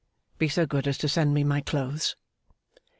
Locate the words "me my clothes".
1.31-2.15